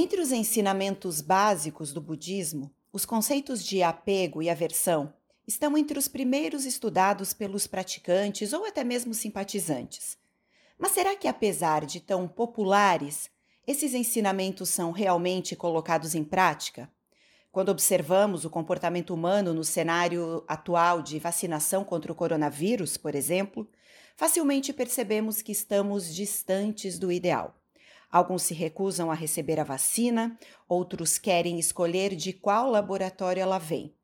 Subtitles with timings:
[0.00, 5.12] Entre os ensinamentos básicos do budismo, os conceitos de apego e aversão
[5.44, 10.16] estão entre os primeiros estudados pelos praticantes ou até mesmo simpatizantes.
[10.78, 13.28] Mas será que, apesar de tão populares,
[13.66, 16.88] esses ensinamentos são realmente colocados em prática?
[17.50, 23.68] Quando observamos o comportamento humano no cenário atual de vacinação contra o coronavírus, por exemplo,
[24.14, 27.58] facilmente percebemos que estamos distantes do ideal.
[28.10, 33.94] Alguns se recusam a receber a vacina, outros querem escolher de qual laboratório ela vem.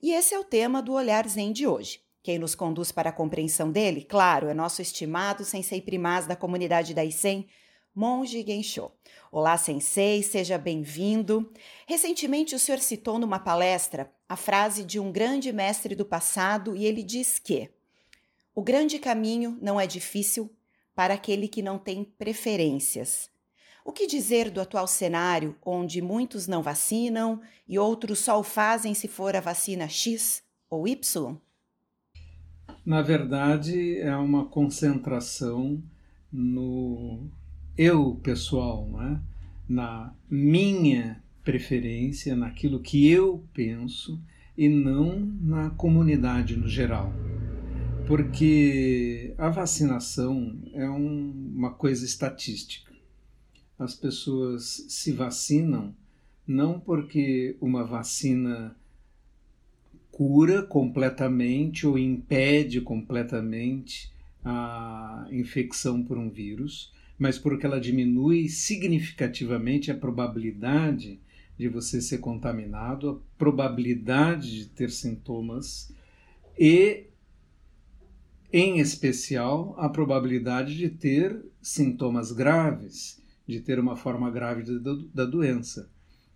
[0.00, 2.00] E esse é o tema do Olhar Zen de hoje.
[2.22, 6.94] Quem nos conduz para a compreensão dele, claro, é nosso estimado sensei primaz da comunidade
[6.94, 7.48] da Isen,
[7.92, 8.92] Monge Gensho.
[9.30, 11.52] Olá, sensei, seja bem-vindo.
[11.84, 16.86] Recentemente o senhor citou numa palestra a frase de um grande mestre do passado e
[16.86, 17.68] ele diz que
[18.54, 20.48] o grande caminho não é difícil
[20.94, 23.31] para aquele que não tem preferências.
[23.84, 28.94] O que dizer do atual cenário, onde muitos não vacinam e outros só o fazem
[28.94, 31.36] se for a vacina X ou Y?
[32.86, 35.82] Na verdade, é uma concentração
[36.32, 37.28] no
[37.76, 39.20] eu pessoal, é?
[39.68, 44.20] na minha preferência, naquilo que eu penso
[44.56, 47.12] e não na comunidade no geral.
[48.06, 52.91] Porque a vacinação é um, uma coisa estatística
[53.82, 55.94] as pessoas se vacinam
[56.46, 58.76] não porque uma vacina
[60.10, 64.12] cura completamente ou impede completamente
[64.44, 71.20] a infecção por um vírus, mas porque ela diminui significativamente a probabilidade
[71.56, 75.94] de você ser contaminado, a probabilidade de ter sintomas
[76.58, 77.06] e,
[78.52, 85.24] em especial, a probabilidade de ter sintomas graves de ter uma forma grave da, da
[85.24, 85.90] doença.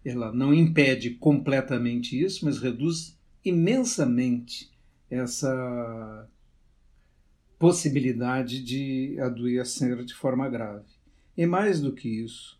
[0.04, 4.70] Ela não impede completamente isso, mas reduz imensamente
[5.10, 6.28] essa
[7.58, 10.84] possibilidade de adoecer de forma grave.
[11.36, 12.58] E mais do que isso,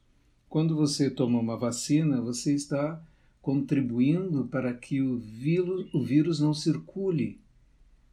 [0.49, 3.03] quando você toma uma vacina, você está
[3.41, 7.41] contribuindo para que o vírus, o vírus não circule.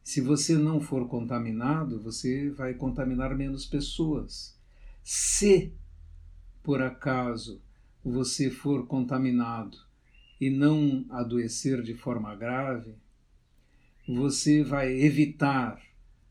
[0.02, 4.56] Se você não for contaminado, você vai contaminar menos pessoas.
[5.02, 5.72] Se
[6.64, 7.60] por acaso
[8.02, 9.76] você for contaminado
[10.40, 12.94] e não adoecer de forma grave,
[14.08, 15.80] você vai evitar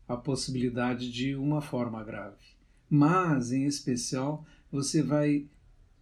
[0.06, 2.36] a possibilidade de uma forma grave.
[2.90, 5.46] Mas, em especial, você vai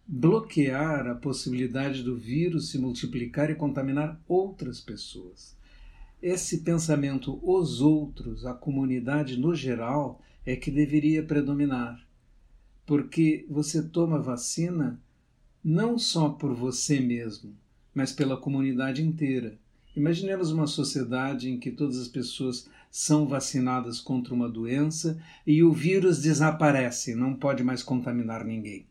[0.05, 5.55] bloquear a possibilidade do vírus se multiplicar e contaminar outras pessoas.
[6.21, 12.02] Esse pensamento, os outros, a comunidade no geral, é que deveria predominar
[12.85, 14.99] porque você toma vacina
[15.63, 17.55] não só por você mesmo,
[17.93, 19.57] mas pela comunidade inteira.
[19.95, 25.71] Imaginemos uma sociedade em que todas as pessoas são vacinadas contra uma doença e o
[25.71, 28.85] vírus desaparece, não pode mais contaminar ninguém.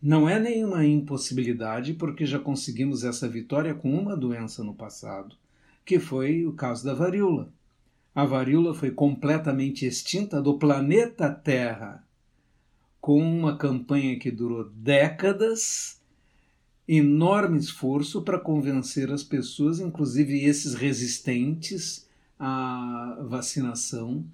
[0.00, 5.34] Não é nenhuma impossibilidade, porque já conseguimos essa vitória com uma doença no passado,
[5.84, 7.50] que foi o caso da varíola.
[8.14, 12.05] A varíola foi completamente extinta do planeta Terra
[13.06, 16.02] com uma campanha que durou décadas,
[16.88, 22.04] enorme esforço para convencer as pessoas, inclusive esses resistentes
[22.36, 24.24] à vacinação,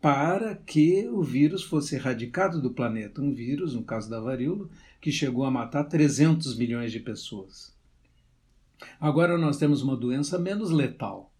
[0.00, 3.20] para que o vírus fosse erradicado do planeta.
[3.20, 4.70] Um vírus, no caso da varíola,
[5.02, 7.74] que chegou a matar 300 milhões de pessoas.
[8.98, 11.30] Agora nós temos uma doença menos letal,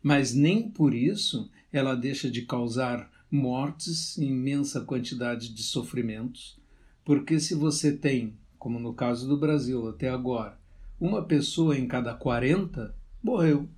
[0.00, 6.58] mas nem por isso ela deixa de causar mortes, imensa quantidade de sofrimentos,
[7.04, 10.58] porque se você tem, como no caso do Brasil até agora,
[11.00, 13.68] uma pessoa em cada 40 morreu.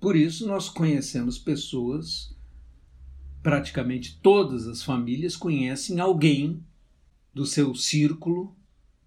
[0.00, 2.34] Por isso nós conhecemos pessoas,
[3.42, 6.62] praticamente todas as famílias conhecem alguém
[7.32, 8.54] do seu círculo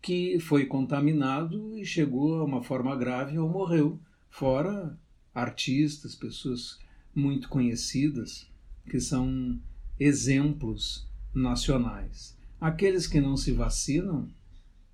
[0.02, 4.00] que foi contaminado e chegou a uma forma grave ou morreu,
[4.30, 4.98] fora
[5.34, 6.80] artistas, pessoas
[7.14, 8.49] muito conhecidas
[8.90, 9.58] que são
[9.98, 12.38] exemplos nacionais.
[12.60, 14.28] Aqueles que não se vacinam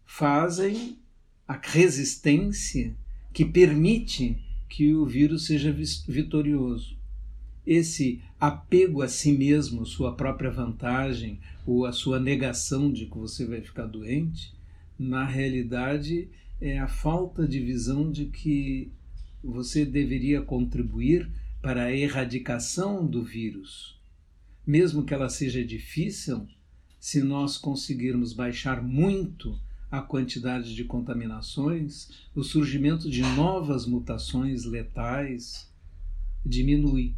[0.06, 1.00] fazem
[1.48, 2.96] a resistência
[3.34, 4.38] que permite
[4.70, 5.76] que o vírus seja
[6.08, 6.96] vitorioso.
[7.66, 13.46] Esse apego a si mesmo, sua própria vantagem ou a sua negação de que você
[13.46, 14.54] vai ficar doente,
[14.98, 16.30] na realidade
[16.62, 18.92] é a falta de visão de que
[19.44, 21.30] você deveria contribuir
[21.66, 24.00] para a erradicação do vírus.
[24.68, 26.48] Mesmo que ela seja difícil,
[27.00, 29.60] se nós conseguirmos baixar muito
[29.90, 35.68] a quantidade de contaminações, o surgimento de novas mutações letais
[36.46, 37.16] diminui.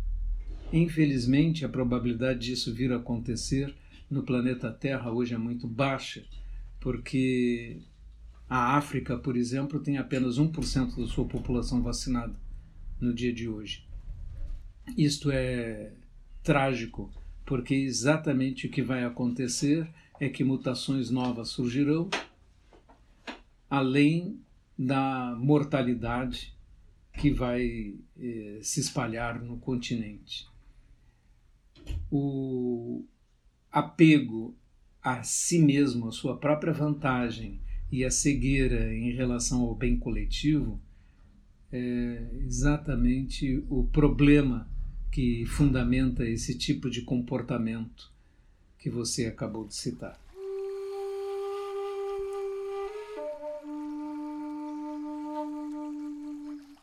[0.71, 3.75] Infelizmente, a probabilidade disso vir a acontecer
[4.09, 6.23] no planeta Terra hoje é muito baixa,
[6.79, 7.81] porque
[8.49, 12.33] a África, por exemplo, tem apenas 1% da sua população vacinada
[12.97, 13.86] no dia de hoje.
[14.95, 15.91] Isto é
[16.43, 17.11] trágico,
[17.45, 19.87] porque exatamente o que vai acontecer
[20.19, 22.09] é que mutações novas surgirão,
[23.69, 24.39] além
[24.77, 26.53] da mortalidade
[27.13, 30.47] que vai eh, se espalhar no continente.
[32.11, 33.03] O
[33.71, 34.55] apego
[35.01, 37.59] a si mesmo, a sua própria vantagem
[37.91, 40.79] e a cegueira em relação ao bem coletivo
[41.71, 44.69] é exatamente o problema
[45.17, 48.13] que fundamenta esse tipo de comportamento
[48.77, 50.15] que você acabou de citar.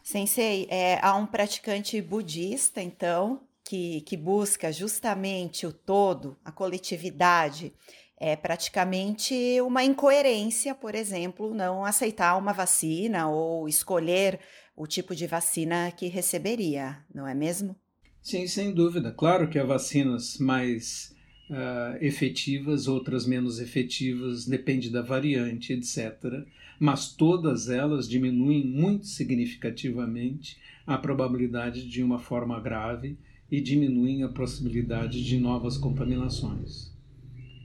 [0.02, 7.72] Sensei, é, há um praticante budista, então, que, que busca justamente o todo, a coletividade,
[8.18, 14.40] é praticamente uma incoerência, por exemplo, não aceitar uma vacina ou escolher
[14.74, 17.76] o tipo de vacina que receberia, não é mesmo?
[18.24, 19.12] Sim, sem dúvida.
[19.12, 21.14] Claro que há vacinas mais
[21.50, 26.42] uh, efetivas, outras menos efetivas, depende da variante, etc.
[26.80, 30.56] Mas todas elas diminuem muito significativamente
[30.86, 33.18] a probabilidade de uma forma grave
[33.50, 36.90] e diminuem a possibilidade de novas contaminações.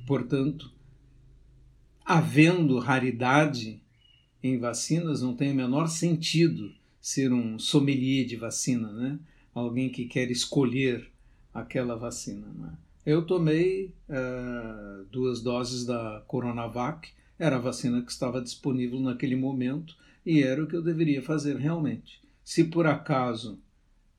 [0.05, 0.73] Portanto,
[2.03, 3.81] havendo raridade
[4.43, 9.19] em vacinas, não tem o menor sentido ser um sommelier de vacina, né?
[9.53, 11.09] Alguém que quer escolher
[11.53, 12.47] aquela vacina.
[12.47, 12.73] Né?
[13.05, 19.95] Eu tomei uh, duas doses da Coronavac, era a vacina que estava disponível naquele momento
[20.25, 22.21] e era o que eu deveria fazer realmente.
[22.43, 23.59] Se por acaso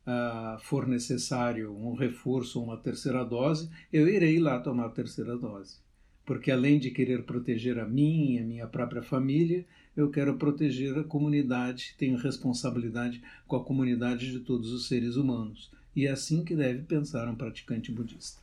[0.07, 5.37] uh, for necessário um reforço ou uma terceira dose, eu irei lá tomar a terceira
[5.37, 5.79] dose.
[6.25, 9.67] Porque além de querer proteger a mim e a minha própria família,
[9.97, 15.71] eu quero proteger a comunidade, tenho responsabilidade com a comunidade de todos os seres humanos.
[15.95, 18.41] E é assim que deve pensar um praticante budista.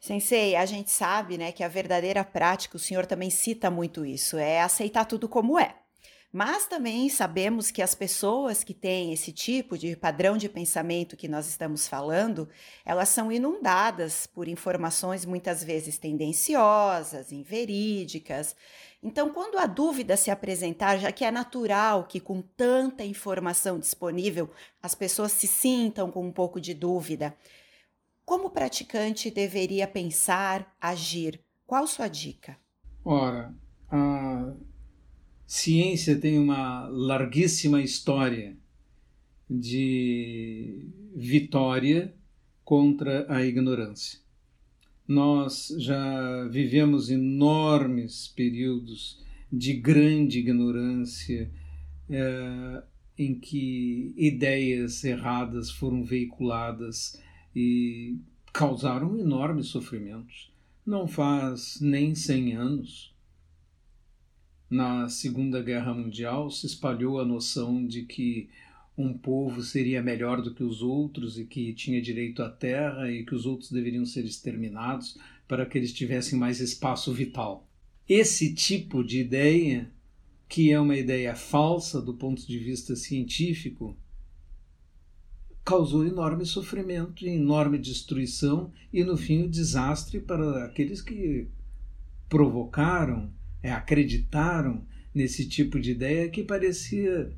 [0.00, 4.36] Sensei, a gente sabe, né, que a verdadeira prática, o senhor também cita muito isso,
[4.36, 5.74] é aceitar tudo como é.
[6.36, 11.28] Mas também sabemos que as pessoas que têm esse tipo de padrão de pensamento que
[11.28, 12.46] nós estamos falando,
[12.84, 18.54] elas são inundadas por informações muitas vezes tendenciosas, inverídicas.
[19.02, 24.50] Então, quando a dúvida se apresentar, já que é natural que com tanta informação disponível
[24.82, 27.34] as pessoas se sintam com um pouco de dúvida,
[28.26, 31.40] como o praticante deveria pensar, agir?
[31.66, 32.58] Qual sua dica?
[33.02, 33.54] Ora,
[35.66, 38.56] ciência tem uma larguíssima história
[39.50, 42.14] de vitória
[42.64, 44.20] contra a ignorância.
[45.08, 49.20] Nós já vivemos enormes períodos
[49.52, 51.50] de grande ignorância,
[52.08, 52.82] é,
[53.18, 57.20] em que ideias erradas foram veiculadas
[57.56, 58.18] e
[58.52, 60.48] causaram enormes sofrimentos.
[60.86, 63.15] Não faz nem 100 anos.
[64.68, 68.48] Na Segunda Guerra Mundial se espalhou a noção de que
[68.98, 73.24] um povo seria melhor do que os outros e que tinha direito à terra e
[73.24, 77.68] que os outros deveriam ser exterminados para que eles tivessem mais espaço vital.
[78.08, 79.90] Esse tipo de ideia,
[80.48, 83.96] que é uma ideia falsa do ponto de vista científico,
[85.64, 91.48] causou enorme sofrimento, enorme destruição e, no fim, o desastre para aqueles que
[92.28, 93.30] provocaram,
[93.66, 97.36] é, acreditaram nesse tipo de ideia que parecia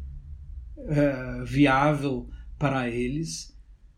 [0.77, 3.57] é, viável para eles,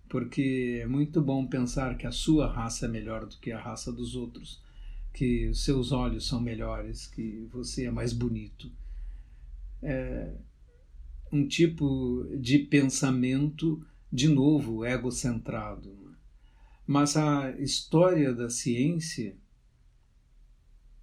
[0.09, 3.91] porque é muito bom pensar que a sua raça é melhor do que a raça
[3.93, 4.63] dos outros,
[5.13, 8.71] que os seus olhos são melhores, que você é mais bonito.
[9.83, 10.33] É
[11.33, 16.15] um tipo de pensamento de novo, egocentrado.
[16.87, 19.37] Mas a história da ciência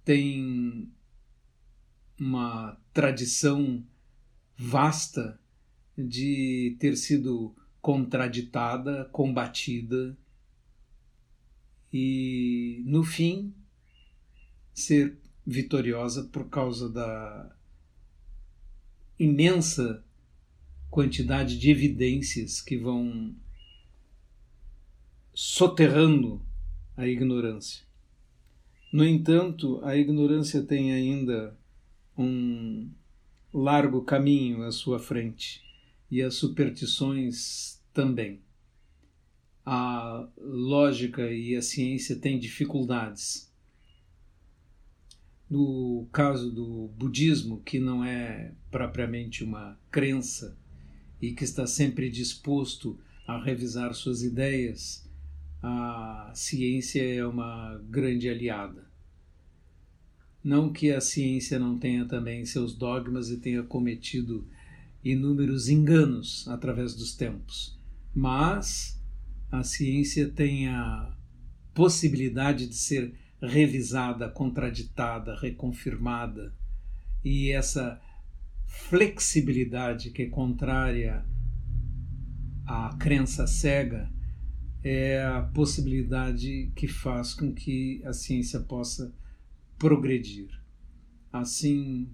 [0.04, 0.90] tem
[2.18, 3.84] uma tradição
[4.56, 5.38] vasta
[5.96, 10.16] de ter sido contraditada, combatida
[11.92, 13.54] e, no fim,
[14.74, 17.56] ser vitoriosa por causa da
[19.18, 20.04] imensa
[20.90, 23.34] quantidade de evidências que vão
[25.34, 26.42] soterrando
[26.96, 27.86] a ignorância.
[28.92, 31.56] No entanto, a ignorância tem ainda
[32.18, 32.90] um
[33.54, 35.62] largo caminho à sua frente
[36.10, 38.40] e as superstições também.
[39.64, 43.52] A lógica e a ciência têm dificuldades.
[45.48, 50.58] No caso do budismo, que não é propriamente uma crença
[51.20, 55.08] e que está sempre disposto a revisar suas ideias,
[55.62, 58.87] a ciência é uma grande aliada.
[60.42, 64.46] Não que a ciência não tenha também seus dogmas e tenha cometido
[65.04, 67.78] inúmeros enganos através dos tempos,
[68.14, 69.00] mas
[69.50, 71.16] a ciência tem a
[71.74, 76.52] possibilidade de ser revisada, contraditada, reconfirmada,
[77.24, 78.00] e essa
[78.66, 81.24] flexibilidade que é contrária
[82.66, 84.10] à crença cega
[84.82, 89.12] é a possibilidade que faz com que a ciência possa
[89.78, 90.50] progredir.
[91.32, 92.10] Assim,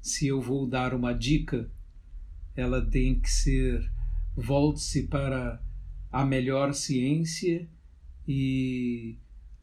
[0.00, 1.70] se eu vou dar uma dica,
[2.54, 3.90] ela tem que ser
[4.36, 5.62] volte-se para
[6.10, 7.68] a melhor ciência
[8.26, 9.18] e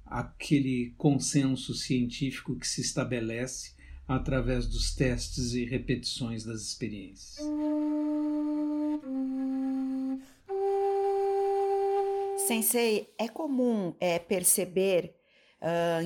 [0.05, 3.73] aquele consenso científico que se estabelece
[4.07, 7.39] através dos testes e repetições das experiências.
[12.47, 15.15] Sensei, é comum é, perceber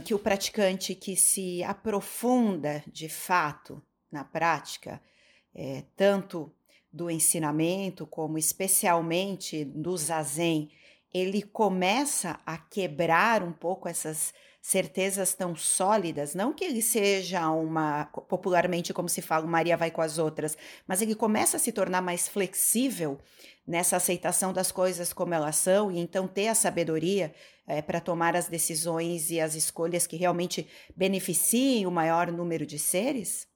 [0.06, 5.02] que o praticante que se aprofunda de fato na prática,
[5.54, 6.54] é, tanto
[6.92, 10.72] do ensinamento como especialmente do zazen,
[11.14, 18.06] ele começa a quebrar um pouco essas certezas tão sólidas, não que ele seja uma,
[18.06, 22.02] popularmente como se fala, Maria vai com as outras, mas ele começa a se tornar
[22.02, 23.18] mais flexível
[23.66, 27.34] nessa aceitação das coisas como elas são e então ter a sabedoria
[27.66, 32.80] é, para tomar as decisões e as escolhas que realmente beneficiem o maior número de
[32.80, 33.48] seres?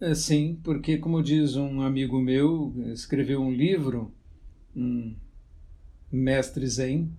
[0.00, 4.12] É, sim, porque como diz um amigo meu, escreveu um livro,
[4.74, 5.14] um
[6.10, 7.12] mestre Zen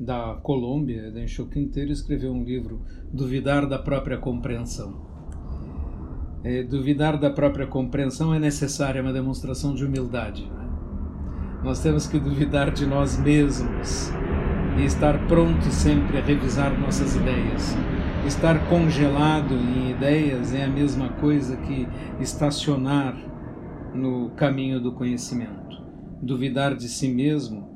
[0.00, 2.80] da Colômbia, da Enxo Quinteiro, escreveu um livro,
[3.12, 5.10] Duvidar da Própria Compreensão.
[6.42, 10.46] É, duvidar da própria compreensão é necessária uma demonstração de humildade.
[10.46, 10.68] Né?
[11.62, 14.10] Nós temos que duvidar de nós mesmos
[14.78, 17.76] e estar pronto sempre a revisar nossas ideias.
[18.26, 21.86] Estar congelado em ideias é a mesma coisa que
[22.18, 23.14] estacionar
[23.94, 25.78] no caminho do conhecimento.
[26.22, 27.69] Duvidar de si mesmo,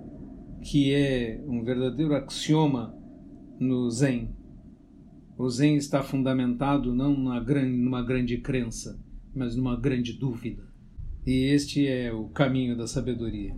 [0.64, 2.99] que é um verdadeiro axioma
[3.61, 4.35] no Zen.
[5.37, 8.99] O Zen está fundamentado não numa grande crença,
[9.35, 10.64] mas numa grande dúvida.
[11.26, 13.54] E este é o caminho da sabedoria.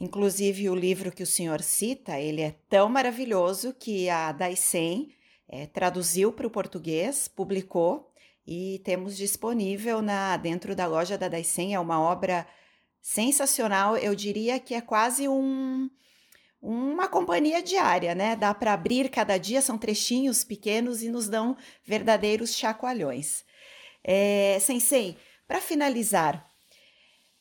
[0.00, 5.10] Inclusive, o livro que o senhor cita, ele é tão maravilhoso que a Daisen
[5.48, 8.12] é, traduziu para o português, publicou
[8.46, 11.74] e temos disponível na dentro da loja da Daisen.
[11.74, 12.46] É uma obra
[13.00, 13.96] sensacional.
[13.96, 15.90] Eu diria que é quase um
[16.60, 18.34] uma companhia diária, né?
[18.34, 23.44] Dá para abrir cada dia, são trechinhos pequenos e nos dão verdadeiros chacoalhões.
[24.02, 26.50] É, sensei, para finalizar,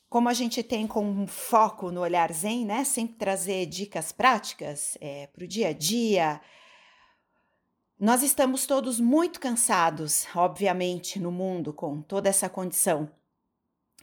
[0.09, 2.83] como a gente tem como foco no olhar zen, né?
[2.83, 6.39] Sempre trazer dicas práticas é, para o dia a dia.
[7.97, 13.09] Nós estamos todos muito cansados, obviamente, no mundo com toda essa condição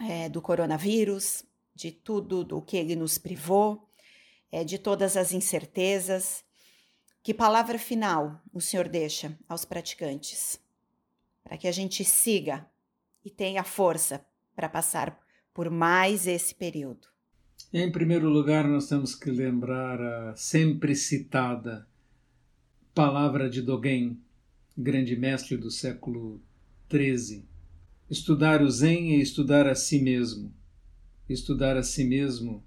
[0.00, 1.44] é, do coronavírus,
[1.74, 3.86] de tudo do que ele nos privou
[4.50, 6.42] é, de todas as incertezas.
[7.22, 10.58] Que palavra final o Senhor deixa aos praticantes?
[11.44, 12.66] Para que a gente siga
[13.22, 14.24] e tenha força
[14.56, 15.20] para passar
[15.52, 17.08] por mais esse período.
[17.70, 21.86] Em primeiro lugar, nós temos que lembrar a sempre citada
[22.94, 24.20] palavra de Dogen,
[24.76, 26.42] grande mestre do século
[26.90, 27.42] XIII.
[28.10, 30.52] Estudar o Zen é estudar a si mesmo.
[31.26, 32.62] Estudar a si mesmo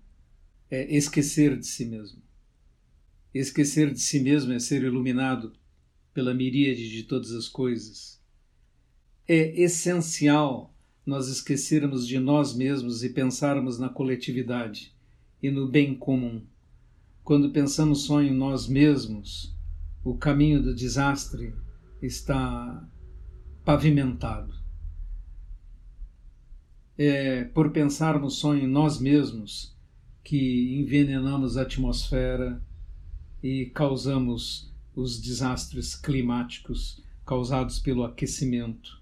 [0.69, 2.23] é esquecer de si mesmo.
[3.31, 5.53] Esquecer de si mesmo é ser iluminado
[6.11, 8.19] pela miríade de todas as coisas.
[9.27, 10.73] É essencial
[11.05, 14.91] nós esquecermos de nós mesmos e pensarmos na coletividade
[15.41, 16.41] e no bem comum.
[17.23, 19.54] Quando pensamos só em nós mesmos,
[20.05, 21.51] o caminho do desastre
[21.99, 22.87] está
[23.65, 24.53] pavimentado.
[26.95, 29.75] É por pensarmos só em nós mesmos
[30.23, 32.63] que envenenamos a atmosfera
[33.41, 39.01] e causamos os desastres climáticos causados pelo aquecimento,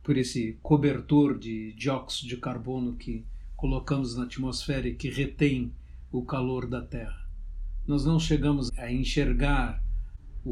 [0.00, 5.72] por esse cobertor de dióxido de carbono que colocamos na atmosfera e que retém
[6.12, 7.28] o calor da Terra.
[7.84, 9.89] Nós não chegamos a enxergar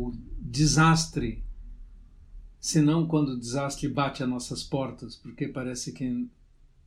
[0.06, 1.42] o desastre,
[2.60, 6.28] senão quando o desastre bate às nossas portas, porque parece que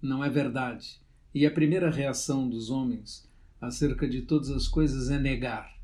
[0.02, 1.00] não é verdade.
[1.34, 5.78] E a primeira reação dos homens acerca de todas as coisas é negar,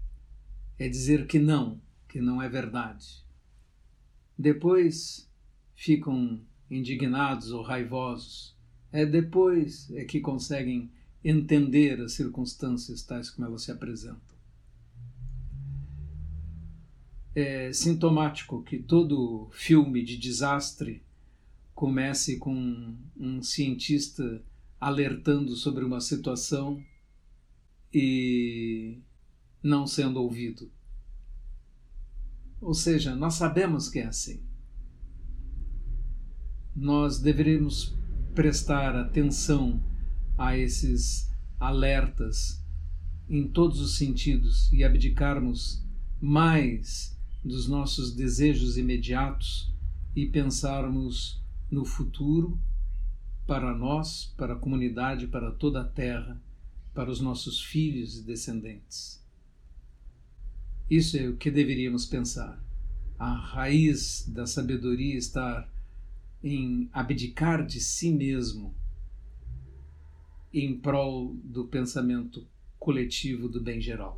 [0.80, 3.24] é dizer que não, que não é verdade.
[4.38, 5.30] Depois
[5.76, 8.56] ficam indignados ou raivosos.
[8.92, 10.92] É depois é que conseguem
[11.24, 14.27] entender as circunstâncias tais como elas se apresentam.
[17.40, 21.04] É sintomático que todo filme de desastre
[21.76, 24.44] comece com um cientista
[24.82, 26.84] alertando sobre uma situação
[27.94, 28.98] e
[29.62, 30.72] não sendo ouvido.
[32.60, 34.42] Ou seja, nós sabemos que é assim.
[36.76, 37.96] Nós deveríamos
[38.34, 39.80] prestar atenção
[40.36, 42.66] a esses alertas
[43.30, 45.86] em todos os sentidos e abdicarmos
[46.20, 49.74] mais dos nossos desejos imediatos
[50.16, 52.60] e pensarmos no futuro
[53.46, 56.42] para nós, para a comunidade, para toda a terra,
[56.94, 59.24] para os nossos filhos e descendentes.
[60.90, 62.62] Isso é o que deveríamos pensar.
[63.20, 65.68] A raiz da sabedoria está
[66.44, 68.76] em abdicar de si mesmo
[70.54, 72.48] em prol do pensamento
[72.80, 74.18] coletivo do bem geral.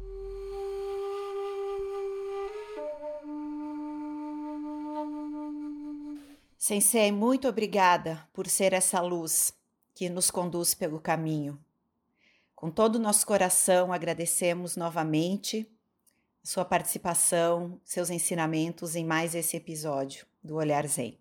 [6.62, 9.54] Sensei, muito obrigada por ser essa luz
[9.96, 11.58] que nos conduz pelo caminho.
[12.54, 15.66] Com todo o nosso coração, agradecemos novamente
[16.44, 21.18] sua participação, seus ensinamentos em mais esse episódio do Olhar Zen.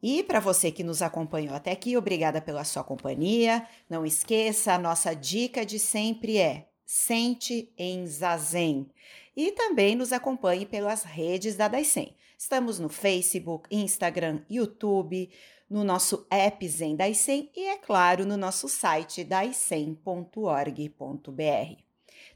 [0.00, 3.66] E para você que nos acompanhou até aqui, obrigada pela sua companhia.
[3.90, 8.88] Não esqueça, a nossa dica de sempre é sente em zazen.
[9.36, 12.14] E também nos acompanhe pelas redes da Daisen.
[12.38, 15.28] Estamos no Facebook, Instagram, YouTube,
[15.68, 20.22] no nosso app Zen Daisen e, é claro, no nosso site daisen.org.br.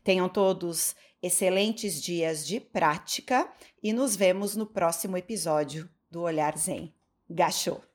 [0.02, 3.48] Tenham todos excelentes dias de prática
[3.80, 6.92] e nos vemos no próximo episódio do Olhar Zen.
[7.30, 7.91] Gachou!